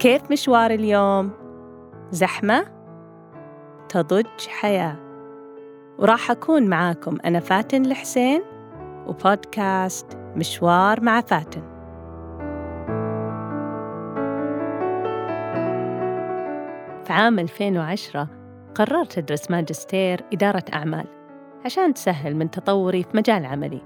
كيف 0.00 0.30
مشوار 0.30 0.70
اليوم؟ 0.70 1.30
زحمة؟ 2.10 2.66
تضج 3.88 4.46
حياة 4.48 4.96
وراح 5.98 6.30
أكون 6.30 6.68
معاكم 6.68 7.18
أنا 7.24 7.40
فاتن 7.40 7.84
الحسين 7.86 8.42
وبودكاست 9.06 10.06
مشوار 10.36 11.00
مع 11.00 11.20
فاتن 11.20 11.62
في 17.04 17.12
عام 17.12 17.38
2010 17.38 18.28
قررت 18.74 19.18
أدرس 19.18 19.50
ماجستير 19.50 20.20
إدارة 20.32 20.64
أعمال 20.74 21.06
عشان 21.64 21.94
تسهل 21.94 22.36
من 22.36 22.50
تطوري 22.50 23.02
في 23.02 23.16
مجال 23.16 23.46
عملي 23.46 23.82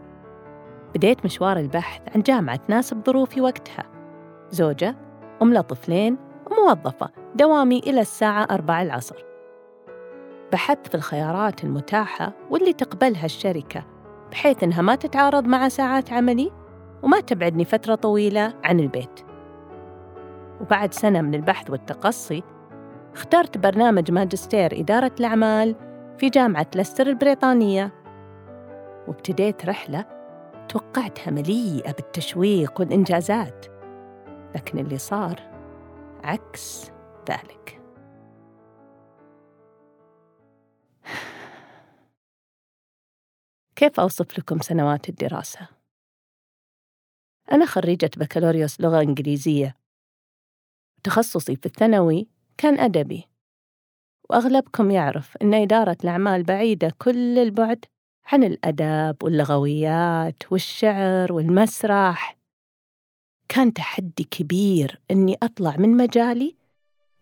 بديت 0.95 1.24
مشوار 1.24 1.59
البحث 1.59 2.01
عن 2.15 2.23
جامعة 2.23 2.56
تناسب 2.56 3.06
ظروفي 3.06 3.41
وقتها 3.41 3.84
زوجة 4.51 5.03
أم 5.43 5.55
لطفلين 5.55 6.16
وموظفة 6.51 7.09
دوامي 7.34 7.79
إلى 7.79 8.01
الساعة 8.01 8.47
أربع 8.51 8.83
العصر. 8.83 9.25
بحثت 10.52 10.87
في 10.87 10.95
الخيارات 10.95 11.65
المتاحة 11.65 12.33
واللي 12.51 12.73
تقبلها 12.73 13.25
الشركة 13.25 13.84
بحيث 14.30 14.62
إنها 14.62 14.83
ما 14.83 14.95
تتعارض 14.95 15.47
مع 15.47 15.69
ساعات 15.69 16.12
عملي 16.12 16.51
وما 17.02 17.20
تبعدني 17.20 17.65
فترة 17.65 17.95
طويلة 17.95 18.55
عن 18.65 18.80
البيت. 18.80 19.20
وبعد 20.61 20.95
سنة 20.95 21.20
من 21.20 21.34
البحث 21.34 21.70
والتقصي 21.70 22.42
اخترت 23.14 23.59
برنامج 23.59 24.11
ماجستير 24.11 24.80
إدارة 24.80 25.12
الأعمال 25.20 25.77
في 26.19 26.28
جامعة 26.28 26.66
لستر 26.77 27.06
البريطانية. 27.06 27.92
وابتديت 29.09 29.66
رحلة 29.66 30.05
توقعتها 30.69 31.30
مليئة 31.30 31.92
بالتشويق 31.92 32.80
والإنجازات. 32.80 33.73
لكن 34.55 34.78
اللي 34.78 34.98
صار 34.98 35.41
عكس 36.24 36.91
ذلك. 37.30 37.80
كيف 43.77 44.00
أوصف 44.00 44.38
لكم 44.38 44.58
سنوات 44.58 45.08
الدراسة؟ 45.08 45.69
أنا 47.52 47.66
خريجة 47.66 48.11
بكالوريوس 48.16 48.80
لغة 48.80 49.00
إنجليزية. 49.00 49.77
تخصصي 51.05 51.56
في 51.56 51.66
الثانوي 51.66 52.28
كان 52.58 52.78
أدبي. 52.80 53.28
وأغلبكم 54.30 54.91
يعرف 54.91 55.36
أن 55.42 55.55
إدارة 55.55 55.96
الأعمال 56.05 56.42
بعيدة 56.42 56.94
كل 56.98 57.39
البعد 57.39 57.84
عن 58.27 58.44
الأدب 58.44 59.16
واللغويات 59.22 60.52
والشعر 60.52 61.33
والمسرح. 61.33 62.44
كان 63.48 63.73
تحدي 63.73 64.25
كبير 64.31 65.00
إني 65.11 65.39
أطلع 65.42 65.77
من 65.77 65.97
مجالي 65.97 66.55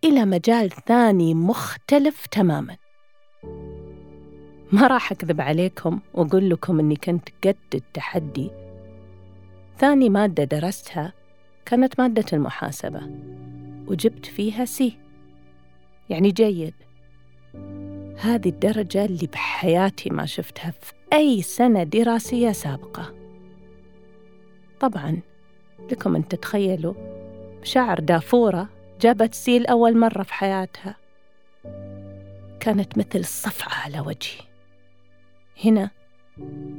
إلى 0.04 0.24
مجال 0.24 0.70
ثاني 0.70 1.34
مختلف 1.34 2.26
تماماً. 2.26 2.76
ما 4.72 4.86
راح 4.86 5.12
أكذب 5.12 5.40
عليكم 5.40 6.00
وأقول 6.14 6.50
لكم 6.50 6.80
إني 6.80 6.96
كنت 6.96 7.28
قد 7.44 7.56
التحدي. 7.74 8.50
ثاني 9.78 10.08
مادة 10.08 10.44
درستها 10.44 11.12
كانت 11.66 12.00
مادة 12.00 12.24
المحاسبة 12.32 13.00
وجبت 13.86 14.26
فيها 14.26 14.64
سي. 14.64 14.98
يعني 16.10 16.30
جيد. 16.30 16.74
هذه 18.18 18.48
الدرجة 18.48 19.04
اللي 19.04 19.26
بحياتي 19.26 20.10
ما 20.10 20.26
شفتها 20.26 20.70
في 20.70 20.92
أي 21.12 21.42
سنة 21.42 21.82
دراسية 21.82 22.52
سابقة. 22.52 23.14
طبعاً 24.80 25.20
لكم 25.90 26.16
أن 26.16 26.28
تتخيلوا 26.28 26.94
شعر 27.62 28.00
دافورة 28.00 28.68
جابت 29.00 29.34
سيل 29.34 29.66
أول 29.66 29.98
مرة 29.98 30.22
في 30.22 30.34
حياتها. 30.34 30.96
كانت 32.60 32.98
مثل 32.98 33.24
صفعة 33.24 33.84
على 33.84 34.00
وجهي. 34.00 34.40
هنا 35.64 35.90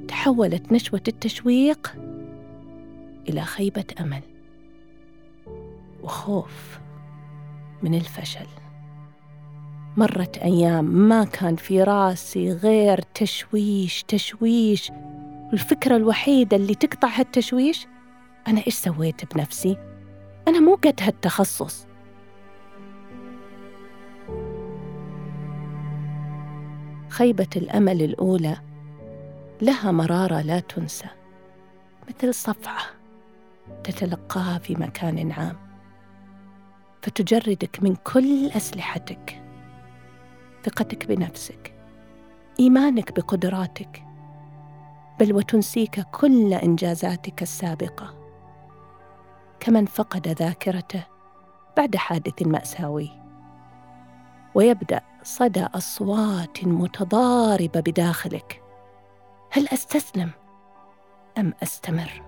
تحولت 0.07 0.71
نشوة 0.71 1.01
التشويق 1.07 1.95
إلى 3.29 3.41
خيبة 3.41 3.85
أمل 3.99 4.21
وخوف 6.03 6.79
من 7.83 7.95
الفشل. 7.95 8.47
مرت 9.97 10.37
أيام 10.37 10.85
ما 10.85 11.23
كان 11.23 11.55
في 11.55 11.83
راسي 11.83 12.51
غير 12.51 13.01
تشويش 13.13 14.03
تشويش. 14.03 14.91
والفكرة 15.51 15.95
الوحيدة 15.95 16.57
اللي 16.57 16.75
تقطع 16.75 17.07
هالتشويش 17.07 17.87
أنا 18.47 18.63
إيش 18.67 18.75
سويت 18.75 19.35
بنفسي؟ 19.35 19.77
أنا 20.47 20.59
مو 20.59 20.75
قد 20.75 20.99
هالتخصص 21.01 21.87
خيبة 27.09 27.47
الأمل 27.55 28.01
الأولى 28.01 28.57
لها 29.61 29.91
مرارة 29.91 30.41
لا 30.41 30.59
تنسى 30.59 31.07
مثل 32.09 32.33
صفعة 32.33 32.83
تتلقاها 33.83 34.57
في 34.57 34.75
مكان 34.75 35.31
عام 35.31 35.57
فتجردك 37.01 37.83
من 37.83 37.95
كل 37.95 38.47
أسلحتك 38.47 39.41
ثقتك 40.63 41.05
بنفسك 41.05 41.73
إيمانك 42.59 43.15
بقدراتك 43.15 44.03
بل 45.19 45.33
وتنسيك 45.33 45.99
كل 45.99 46.53
إنجازاتك 46.53 47.41
السابقة 47.41 48.22
كمن 49.63 49.85
فقد 49.85 50.27
ذاكرته 50.27 51.03
بعد 51.77 51.95
حادث 51.95 52.41
مأساوي. 52.41 53.09
ويبدأ 54.55 55.01
صدى 55.23 55.63
أصوات 55.63 56.63
متضاربة 56.63 57.79
بداخلك. 57.79 58.61
هل 59.51 59.67
أستسلم 59.67 60.31
أم 61.37 61.53
أستمر؟ 61.63 62.23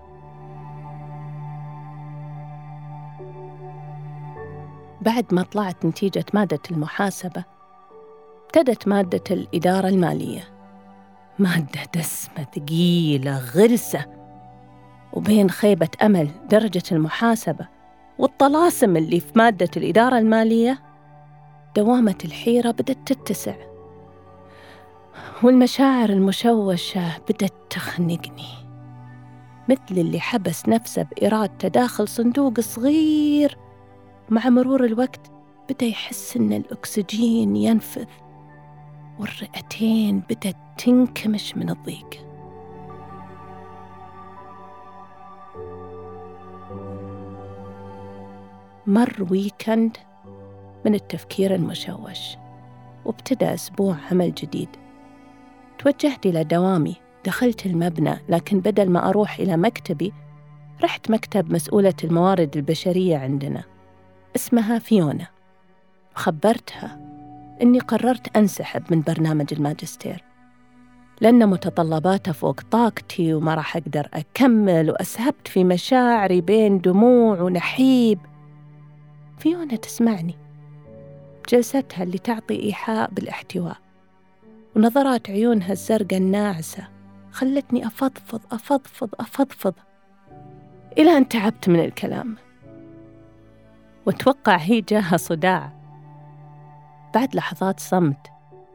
بعد 5.00 5.34
ما 5.34 5.42
طلعت 5.42 5.86
نتيجة 5.86 6.24
مادة 6.34 6.60
المحاسبة 6.70 7.44
ابتدت 8.44 8.88
مادة 8.88 9.24
الإدارة 9.30 9.88
المالية. 9.88 10.44
مادة 11.38 11.82
دسمة 11.96 12.46
ثقيلة 12.54 13.38
غرسة. 13.38 14.15
وبين 15.16 15.50
خيبة 15.50 15.88
أمل 16.02 16.30
درجة 16.50 16.82
المحاسبة 16.92 17.68
والطلاسم 18.18 18.96
اللي 18.96 19.20
في 19.20 19.32
مادة 19.34 19.70
الإدارة 19.76 20.18
المالية 20.18 20.78
دوامة 21.76 22.18
الحيرة 22.24 22.70
بدت 22.70 23.12
تتسع 23.12 23.54
والمشاعر 25.42 26.08
المشوشة 26.08 27.18
بدت 27.18 27.52
تخنقني 27.70 28.66
مثل 29.68 29.80
اللي 29.90 30.20
حبس 30.20 30.68
نفسه 30.68 31.02
بإرادته 31.02 31.68
داخل 31.68 32.08
صندوق 32.08 32.60
صغير. 32.60 33.58
مع 34.30 34.48
مرور 34.48 34.84
الوقت 34.84 35.30
بدأ 35.70 35.86
يحس 35.86 36.36
إن 36.36 36.52
الأكسجين 36.52 37.56
ينفذ 37.56 38.06
والرئتين 39.18 40.20
بدت 40.20 40.56
تنكمش 40.78 41.56
من 41.56 41.70
الضيق. 41.70 42.35
مر 48.86 49.26
ويكند 49.30 49.96
من 50.84 50.94
التفكير 50.94 51.54
المشوش 51.54 52.36
وابتدأ 53.04 53.54
أسبوع 53.54 53.96
عمل 54.10 54.34
جديد. 54.34 54.68
توجهت 55.78 56.26
إلى 56.26 56.44
دوامي 56.44 56.96
دخلت 57.24 57.66
المبنى 57.66 58.16
لكن 58.28 58.60
بدل 58.60 58.90
ما 58.90 59.08
أروح 59.08 59.38
إلى 59.38 59.56
مكتبي 59.56 60.12
رحت 60.82 61.10
مكتب 61.10 61.52
مسؤولة 61.52 61.94
الموارد 62.04 62.56
البشرية 62.56 63.16
عندنا 63.16 63.64
اسمها 64.36 64.78
فيونا. 64.78 65.26
وخبرتها 66.16 67.00
إني 67.62 67.78
قررت 67.78 68.36
أنسحب 68.36 68.82
من 68.90 69.02
برنامج 69.02 69.46
الماجستير 69.52 70.24
لأن 71.20 71.48
متطلباته 71.48 72.32
فوق 72.32 72.60
طاقتي 72.70 73.34
وما 73.34 73.54
راح 73.54 73.76
أقدر 73.76 74.08
أكمل 74.14 74.90
وأسهبت 74.90 75.48
في 75.48 75.64
مشاعري 75.64 76.40
بين 76.40 76.80
دموع 76.80 77.40
ونحيب. 77.40 78.18
فيونا 79.38 79.76
تسمعني. 79.76 80.38
جلستها 81.48 82.02
اللي 82.02 82.18
تعطي 82.18 82.62
إيحاء 82.62 83.10
بالاحتواء. 83.10 83.76
ونظرات 84.76 85.30
عيونها 85.30 85.72
الزرقاء 85.72 86.18
الناعسة 86.18 86.88
خلتني 87.30 87.86
أفضفض 87.86 88.40
أفضفض 88.52 89.08
أفضفض. 89.20 89.74
إلى 90.98 91.16
أن 91.16 91.28
تعبت 91.28 91.68
من 91.68 91.80
الكلام. 91.80 92.36
وأتوقع 94.06 94.56
هي 94.56 94.80
جاها 94.80 95.16
صداع. 95.16 95.72
بعد 97.14 97.34
لحظات 97.34 97.80
صمت 97.80 98.32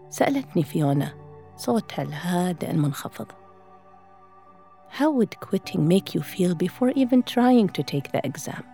سألتني 0.09 0.63
فيونا 0.63 1.13
صوتها 1.55 2.03
الهادئ 2.03 2.71
المنخفض. 2.71 3.27
How 4.99 5.09
would 5.11 5.39
quitting 5.39 5.87
make 5.87 6.15
you 6.15 6.21
feel 6.21 6.53
before 6.55 6.91
even 6.95 7.23
trying 7.23 7.67
to 7.69 7.83
take 7.83 8.11
the 8.11 8.21
exam? 8.23 8.70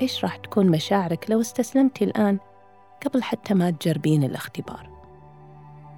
إيش 0.00 0.24
راح 0.24 0.36
تكون 0.36 0.66
مشاعرك 0.66 1.26
لو 1.30 1.40
استسلمتي 1.40 2.04
الآن 2.04 2.38
قبل 3.06 3.22
حتى 3.22 3.54
ما 3.54 3.70
تجربين 3.70 4.24
الاختبار 4.24 4.90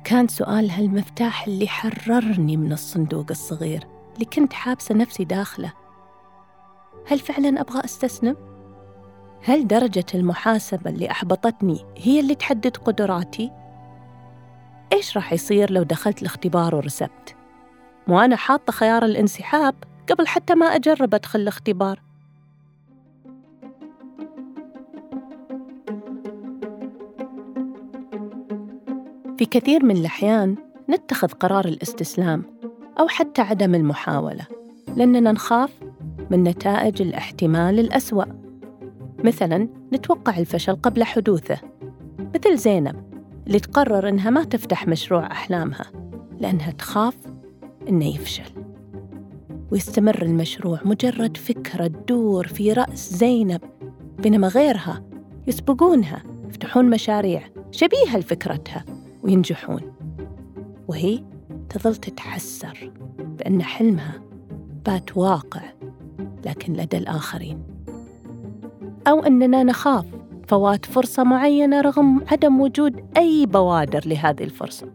كان 0.05 0.29
سؤالها 0.29 0.81
المفتاح 0.81 1.47
اللي 1.47 1.69
حررني 1.69 2.57
من 2.57 2.73
الصندوق 2.73 3.27
الصغير 3.31 3.87
اللي 4.15 4.25
كنت 4.25 4.53
حابسة 4.53 4.95
نفسي 4.95 5.25
داخله 5.25 5.73
هل 7.07 7.19
فعلا 7.19 7.61
أبغى 7.61 7.85
أستسلم؟ 7.85 8.37
هل 9.45 9.67
درجة 9.67 10.05
المحاسبة 10.15 10.91
اللي 10.91 11.11
أحبطتني 11.11 11.85
هي 11.97 12.21
اللي 12.21 12.35
تحدد 12.35 12.77
قدراتي؟ 12.77 13.51
إيش 14.93 15.17
راح 15.17 15.33
يصير 15.33 15.71
لو 15.73 15.83
دخلت 15.83 16.23
الاختبار 16.23 16.75
ورسبت؟ 16.75 17.37
مو 18.07 18.21
أنا 18.21 18.37
حاطة 18.37 18.73
خيار 18.73 19.05
الانسحاب 19.05 19.75
قبل 20.11 20.27
حتى 20.27 20.55
ما 20.55 20.67
أجرب 20.67 21.15
أدخل 21.15 21.41
الاختبار 21.41 22.01
في 29.39 29.45
كثير 29.45 29.85
من 29.85 29.97
الأحيان 29.97 30.57
نتخذ 30.91 31.29
قرار 31.29 31.65
الاستسلام 31.65 32.43
أو 33.01 33.09
حتى 33.09 33.43
عدم 33.43 33.75
المحاولة 33.75 34.47
لأننا 34.97 35.33
نخاف 35.33 35.71
من 36.31 36.43
نتائج 36.43 37.03
الاحتمال 37.03 37.79
الأسوأ. 37.81 38.25
مثلا 39.25 39.69
نتوقع 39.93 40.39
الفشل 40.39 40.75
قبل 40.75 41.05
حدوثه. 41.05 41.59
مثل 42.35 42.57
زينب 42.57 43.05
اللي 43.47 43.61
تقرر 43.61 44.09
إنها 44.09 44.31
ما 44.31 44.45
تفتح 44.45 44.89
مشروع 44.89 45.27
أحلامها 45.27 45.85
لأنها 46.41 46.71
تخاف 46.71 47.17
إنه 47.89 48.15
يفشل. 48.15 48.53
ويستمر 49.73 50.23
المشروع 50.23 50.79
مجرد 50.85 51.37
فكرة 51.37 51.87
تدور 51.87 52.47
في 52.47 52.73
رأس 52.73 53.15
زينب 53.15 53.61
بينما 54.19 54.49
غيرها 54.49 55.05
يسبقونها 55.47 56.23
يفتحون 56.49 56.91
مشاريع 56.91 57.43
شبيهة 57.71 58.19
لفكرتها. 58.19 58.85
وينجحون. 59.25 59.81
وهي 60.89 61.25
تظل 61.69 61.97
تتحسر 61.97 62.93
بأن 63.19 63.63
حلمها 63.63 64.23
بات 64.87 65.17
واقع 65.17 65.63
لكن 66.47 66.73
لدى 66.73 66.99
الآخرين. 66.99 67.63
أو 69.09 69.21
أننا 69.21 69.63
نخاف 69.63 70.05
فوات 70.49 70.87
فرصة 70.87 71.25
معينة 71.25 71.81
رغم 71.81 72.25
عدم 72.33 72.61
وجود 72.61 73.05
أي 73.17 73.47
بوادر 73.47 74.09
لهذه 74.09 74.45
الفرصة. 74.45 74.87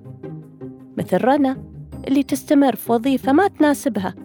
مثل 0.98 1.24
رنا 1.24 1.64
اللي 2.08 2.24
تستمر 2.24 2.76
في 2.76 2.92
وظيفة 2.92 3.32
ما 3.32 3.48
تناسبها. 3.48 4.16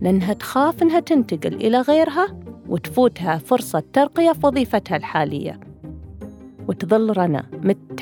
لأنها 0.00 0.32
تخاف 0.32 0.82
أنها 0.82 1.00
تنتقل 1.00 1.54
إلى 1.54 1.80
غيرها 1.80 2.40
وتفوتها 2.68 3.38
فرصة 3.38 3.82
ترقية 3.92 4.32
في 4.32 4.46
وظيفتها 4.46 4.96
الحالية. 4.96 5.60
وتظل 6.68 7.16
رنا 7.16 7.46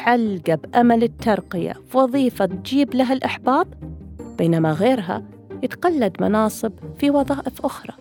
متعلقة 0.06 0.54
بأمل 0.54 1.02
الترقية. 1.02 1.72
في 1.72 1.98
وظيفة 1.98 2.46
تجيب 2.46 2.94
لها 2.94 3.12
الإحباط 3.12 3.66
بينما 4.38 4.72
غيرها 4.72 5.22
يتقلد 5.62 6.16
مناصب 6.20 6.72
في 6.98 7.10
وظائف 7.10 7.64
أخرى. 7.64 7.94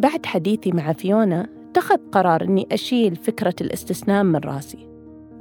بعد 0.00 0.26
حديثي 0.26 0.72
مع 0.72 0.92
فيونا 0.92 1.48
اتخذ 1.70 1.96
قرار 2.12 2.42
أني 2.42 2.68
أشيل 2.72 3.16
فكرة 3.16 3.54
الاستسلام 3.60 4.26
من 4.26 4.40
رأسي 4.40 4.88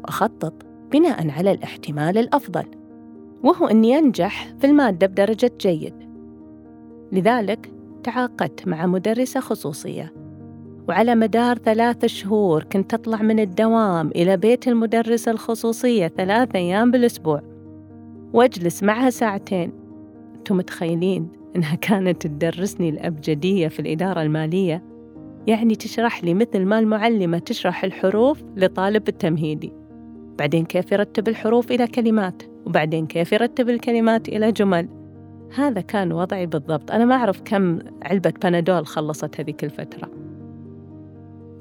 وأخطط 0.04 0.54
بناء 0.92 1.30
على 1.30 1.52
الاحتمال 1.52 2.18
الأفضل 2.18 2.66
وهو 3.44 3.68
أني 3.68 3.98
أنجح 3.98 4.54
في 4.60 4.68
المادة 4.68 5.08
بدرجة 5.08 5.52
جيد. 5.62 5.94
لذلك 7.12 7.72
تعاقدت 8.04 8.68
مع 8.68 8.86
مدرسة 8.86 9.40
خصوصية. 9.40 10.21
وعلى 10.92 11.16
مدار 11.16 11.58
ثلاث 11.58 12.06
شهور 12.06 12.64
كنت 12.64 12.94
أطلع 12.94 13.22
من 13.22 13.40
الدوام 13.40 14.08
إلى 14.08 14.38
بيت 14.38 14.68
المدرسة 14.68 15.32
الخصوصية 15.32 16.08
ثلاث 16.08 16.56
أيام 16.56 16.92
بالأسبوع. 16.92 17.42
وأجلس 18.34 18.84
معها 18.84 19.10
ساعتين. 19.10 19.72
أنتم 20.36 20.58
متخيلين 20.58 21.28
إنها 21.56 21.76
كانت 21.76 22.28
تدرسني 22.28 22.90
الأبجدية 22.90 23.68
في 23.68 23.80
الإدارة 23.80 24.22
المالية؟ 24.22 24.84
يعني 25.48 25.76
تشرح 25.76 26.24
لي 26.24 26.34
مثل 26.34 26.66
ما 26.66 26.80
المعلمة 26.80 27.38
تشرح 27.38 27.84
الحروف 27.84 28.44
لطالب 28.56 29.08
التمهيدي. 29.08 29.74
بعدين 30.40 30.66
كيف 30.66 30.92
يرتب 30.92 31.28
الحروف 31.28 31.72
إلى 31.72 31.88
كلمات؟ 31.88 32.44
وبعدين 32.66 33.08
كيف 33.08 33.32
يرتب 33.32 33.70
الكلمات 33.70 34.30
إلى 34.30 34.52
جمل؟ 34.52 34.88
هذا 35.56 35.82
كان 35.82 36.12
وضعي 36.12 36.46
بالضبط. 36.46 36.92
أنا 36.92 37.06
ما 37.06 37.16
أعرف 37.16 37.42
كم 37.46 37.80
علبة 38.04 38.34
بنادول 38.44 38.86
خلصت 38.86 39.40
هذيك 39.40 39.64
الفترة. 39.64 40.21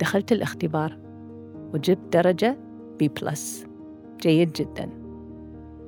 دخلت 0.00 0.32
الاختبار 0.32 0.98
وجبت 1.74 2.12
درجة 2.12 2.58
B 2.98 3.08
plus 3.08 3.66
جيد 4.20 4.52
جدا. 4.52 4.88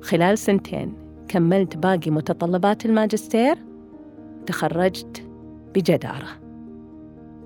خلال 0.01 0.37
سنتين 0.37 0.93
كملت 1.27 1.77
باقي 1.77 2.11
متطلبات 2.11 2.85
الماجستير 2.85 3.57
تخرجت 4.45 5.23
بجدارة. 5.75 6.27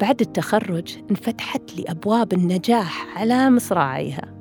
بعد 0.02 0.22
التخرج 0.22 0.98
انفتحت 1.12 1.78
لي 1.78 1.86
أبواب 1.88 2.34
النجاح 2.34 3.20
على 3.20 3.50
مصراعيها. 3.50 4.34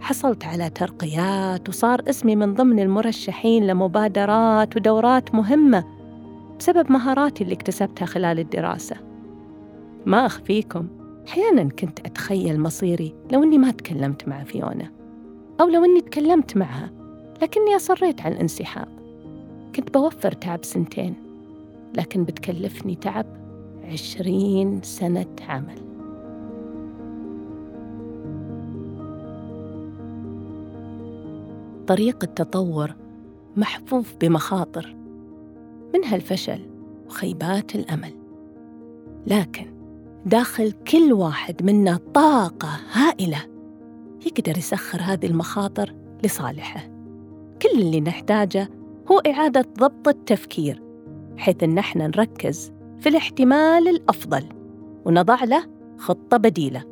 حصلت 0.00 0.44
على 0.44 0.70
ترقيات 0.70 1.68
وصار 1.68 2.02
اسمي 2.08 2.36
من 2.36 2.54
ضمن 2.54 2.80
المرشحين 2.80 3.66
لمبادرات 3.66 4.76
ودورات 4.76 5.34
مهمة 5.34 5.84
بسبب 6.58 6.92
مهاراتي 6.92 7.44
اللي 7.44 7.54
اكتسبتها 7.54 8.06
خلال 8.06 8.38
الدراسة. 8.38 8.96
ما 10.06 10.26
أخفيكم 10.26 10.97
أحيانا 11.28 11.64
كنت 11.64 12.00
أتخيل 12.00 12.60
مصيري 12.60 13.14
لو 13.32 13.42
أني 13.42 13.58
ما 13.58 13.70
تكلمت 13.70 14.28
مع 14.28 14.44
فيونا 14.44 14.90
أو 15.60 15.68
لو 15.68 15.84
أني 15.84 16.00
تكلمت 16.00 16.56
معها 16.56 16.90
لكني 17.42 17.76
أصريت 17.76 18.20
على 18.20 18.34
الانسحاب. 18.34 18.88
كنت 19.76 19.94
بوفر 19.94 20.32
تعب 20.32 20.64
سنتين 20.64 21.14
لكن 21.96 22.24
بتكلفني 22.24 22.94
تعب 22.94 23.26
عشرين 23.84 24.82
سنة 24.82 25.36
عمل. 25.48 25.78
طريق 31.86 32.24
التطور 32.24 32.94
محفوف 33.56 34.14
بمخاطر 34.20 34.96
منها 35.94 36.16
الفشل 36.16 36.60
وخيبات 37.06 37.74
الأمل. 37.74 38.12
لكن 39.26 39.77
داخل 40.26 40.72
كل 40.72 41.12
واحد 41.12 41.62
منا 41.62 42.00
طاقة 42.14 42.68
هائلة. 42.92 43.38
يقدر 44.26 44.58
يسخر 44.58 44.98
هذه 45.02 45.26
المخاطر 45.26 45.94
لصالحه. 46.24 46.80
كل 47.62 47.78
اللي 47.78 48.00
نحتاجه 48.00 48.68
هو 49.12 49.18
إعادة 49.18 49.66
ضبط 49.78 50.08
التفكير 50.08 50.82
بحيث 51.36 51.62
إن 51.62 51.78
إحنا 51.78 52.06
نركز 52.06 52.72
في 53.00 53.08
الاحتمال 53.08 53.88
الأفضل 53.88 54.44
ونضع 55.04 55.44
له 55.44 55.64
خطة 55.98 56.36
بديلة. 56.36 56.84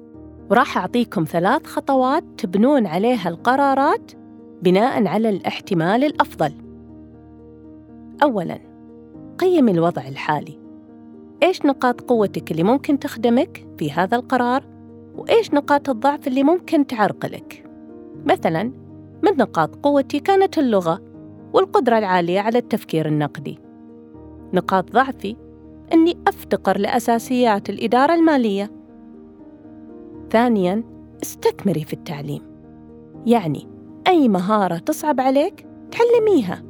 وراح 0.51 0.79
أعطيكم 0.79 1.25
ثلاث 1.25 1.67
خطوات 1.67 2.25
تبنون 2.39 2.87
عليها 2.87 3.29
القرارات 3.29 4.13
بناء 4.63 5.07
على 5.07 5.29
الاحتمال 5.29 6.05
الأفضل. 6.05 6.53
اولا 8.23 8.59
قيمي 9.39 9.71
الوضع 9.71 10.09
الحالي. 10.09 10.66
إيش 11.43 11.67
نقاط 11.67 12.01
قوتك 12.01 12.51
اللي 12.51 12.63
ممكن 12.63 12.99
تخدمك 12.99 13.67
في 13.79 13.93
هذا 13.93 14.17
القرار؟ 14.17 14.65
وإيش 15.17 15.55
نقاط 15.55 15.89
الضعف 15.89 16.29
اللي 16.29 16.43
ممكن 16.43 16.87
تعرقلك 16.87 17.65
مثلا 18.27 18.63
من 19.23 19.37
نقاط 19.37 19.77
قوتي 19.77 20.21
كانت 20.21 20.59
اللغة 20.59 21.03
والقدرة 21.53 21.99
العالية 21.99 22.41
على 22.41 22.59
التفكير 22.59 23.07
النقدي. 23.07 23.59
نقاط 24.53 24.93
ضعفي 24.93 25.37
إني 25.93 26.17
أفتقر 26.27 26.79
لأساسيات 26.79 27.71
الإدارة 27.71 28.15
المالية. 28.15 28.71
ثانيا 30.31 30.85
استثمري 31.23 31.85
في 31.85 31.93
التعليم. 31.93 32.43
يعني 33.27 33.69
أي 34.07 34.29
مهارة 34.29 34.79
تصعب 34.79 35.21
عليك 35.21 35.67
تعلميها. 35.91 36.63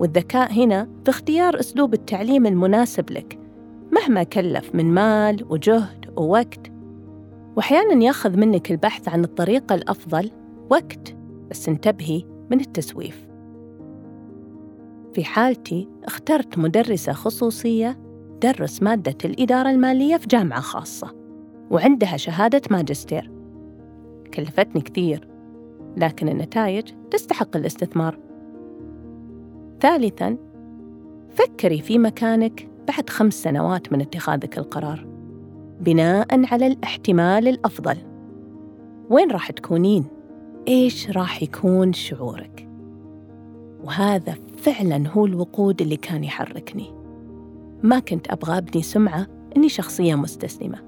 والذكاء 0.00 0.52
هنا 0.52 0.88
في 1.04 1.10
اختيار 1.10 1.60
أسلوب 1.60 1.94
التعليم 1.94 2.46
المناسب 2.46 3.10
لك. 3.10 3.43
مهما 4.04 4.22
كلف 4.22 4.74
من 4.74 4.94
مال 4.94 5.46
وجهد 5.50 6.10
ووقت 6.16 6.72
وأحيانا 7.56 8.04
ياخذ 8.04 8.36
منك 8.36 8.70
البحث 8.70 9.08
عن 9.08 9.24
الطريقة 9.24 9.74
الأفضل 9.74 10.30
وقت. 10.70 11.16
بس 11.50 11.68
انتبهي 11.68 12.22
من 12.50 12.60
التسويف. 12.60 13.28
في 15.12 15.24
حالتي 15.24 15.88
اخترت 16.04 16.58
مدرسة 16.58 17.12
خصوصية 17.12 17.98
درس 18.42 18.82
مادة 18.82 19.16
الإدارة 19.24 19.70
المالية 19.70 20.16
في 20.16 20.26
جامعة 20.26 20.60
خاصة 20.60 21.14
وعندها 21.70 22.16
شهادة 22.16 22.62
ماجستير. 22.70 23.30
كلفتني 24.34 24.80
كثير 24.80 25.28
لكن 25.96 26.28
النتائج 26.28 26.84
تستحق 27.10 27.56
الاستثمار. 27.56 28.18
ثالثاً، 29.80 30.36
فكري 31.30 31.80
في 31.80 31.98
مكانك 31.98 32.73
بعد 32.88 33.10
خمس 33.10 33.34
سنوات 33.34 33.92
من 33.92 34.00
اتخاذك 34.00 34.58
القرار. 34.58 35.06
بناء 35.80 36.26
على 36.52 36.66
الاحتمال 36.66 37.48
الأفضل. 37.48 37.96
وين 39.10 39.30
راح 39.30 39.50
تكونين؟ 39.50 40.04
إيش 40.68 41.10
راح 41.10 41.42
يكون 41.42 41.92
شعورك؟ 41.92 42.68
وهذا 43.84 44.34
فعلا 44.56 45.08
هو 45.08 45.26
الوقود 45.26 45.80
اللي 45.80 45.96
كان 45.96 46.24
يحركني. 46.24 46.94
ما 47.82 47.98
كنت 47.98 48.30
أبغى 48.30 48.58
أبني 48.58 48.82
سمعة 48.82 49.26
إني 49.56 49.68
شخصية 49.68 50.14
مستسلمة. 50.14 50.78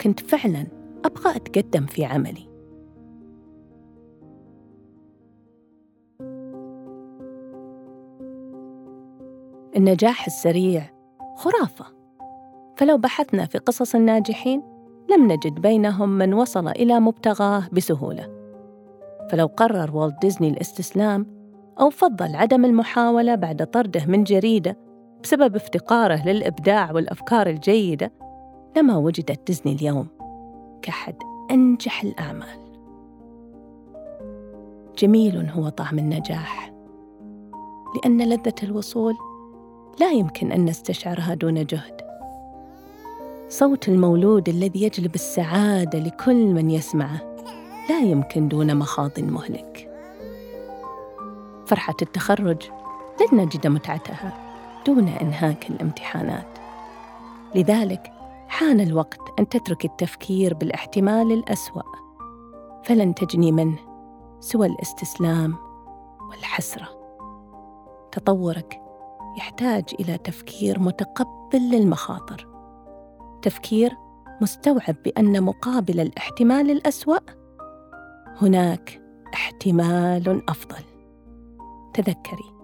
كنت 0.00 0.20
فعلا 0.20 0.66
أبغى 1.04 1.36
أتقدم 1.36 1.86
في 1.86 2.04
عملي. 2.04 2.48
النجاح 9.76 10.26
السريع 10.26 10.95
خرافة. 11.36 11.84
فلو 12.76 12.98
بحثنا 12.98 13.46
في 13.46 13.58
قصص 13.58 13.94
الناجحين 13.94 14.62
لم 15.10 15.32
نجد 15.32 15.54
بينهم 15.54 16.08
من 16.08 16.34
وصل 16.34 16.68
إلى 16.68 17.00
مبتغاه 17.00 17.68
بسهولة. 17.72 18.36
فلو 19.30 19.46
قرر 19.46 19.96
والت 19.96 20.20
ديزني 20.20 20.48
الاستسلام 20.48 21.26
أو 21.80 21.90
فضل 21.90 22.36
عدم 22.36 22.64
المحاولة 22.64 23.34
بعد 23.34 23.66
طرده 23.66 24.06
من 24.06 24.24
جريدة 24.24 24.76
بسبب 25.22 25.56
افتقاره 25.56 26.26
للإبداع 26.26 26.92
والأفكار 26.92 27.46
الجيدة 27.46 28.12
لما 28.76 28.96
وجدت 28.96 29.46
ديزني 29.46 29.72
اليوم 29.72 30.06
كأحد 30.82 31.14
أنجح 31.50 32.02
الأعمال. 32.02 32.66
جميل 34.98 35.50
هو 35.50 35.68
طعم 35.68 35.98
النجاح 35.98 36.72
لأن 37.94 38.22
لذة 38.22 38.54
الوصول 38.62 39.14
لا 40.00 40.10
يمكن 40.10 40.52
أن 40.52 40.64
نستشعرها 40.64 41.34
دون 41.34 41.66
جهد. 41.66 42.00
صوت 43.48 43.88
المولود 43.88 44.48
الذي 44.48 44.82
يجلب 44.82 45.14
السعادة 45.14 45.98
لكل 45.98 46.46
من 46.46 46.70
يسمعه 46.70 47.36
لا 47.88 47.98
يمكن 47.98 48.48
دون 48.48 48.76
مخاض 48.76 49.20
مهلك. 49.20 49.90
فرحة 51.66 51.96
التخرج 52.02 52.62
لن 53.20 53.40
نجد 53.40 53.66
متعتها 53.66 54.32
دون 54.86 55.08
إنهاك 55.08 55.70
الامتحانات. 55.70 56.58
لذلك 57.54 58.12
حان 58.48 58.80
الوقت 58.80 59.20
أن 59.38 59.48
تترك 59.48 59.84
التفكير 59.84 60.54
بالاحتمال 60.54 61.32
الأسوأ 61.32 61.82
فلن 62.84 63.14
تجني 63.14 63.52
منه 63.52 63.78
سوى 64.40 64.66
الاستسلام 64.66 65.56
والحسرة. 66.30 66.88
تطورك 68.12 68.85
يحتاج 69.36 69.84
إلى 70.00 70.18
تفكير 70.18 70.78
متقبل 70.78 71.70
للمخاطر. 71.72 72.48
تفكير 73.42 73.92
مستوعب 74.40 74.96
بأن 75.04 75.42
مقابل 75.42 76.00
الاحتمال 76.00 76.70
الأسوأ 76.70 77.18
هناك 78.42 79.02
احتمال 79.34 80.50
أفضل. 80.50 80.84
تذكري 81.94 82.56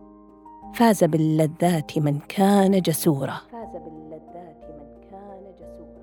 فاز 0.74 1.04
باللذات 1.04 1.98
من 1.98 2.18
كان 2.18 2.80
جسورا. 2.80 3.40
فاز 3.52 3.72
باللذات 3.72 4.64
من 4.70 5.10
كان 5.10 5.54
جسورا. 5.58 6.02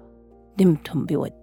دمتم 0.58 1.06
بود. 1.06 1.39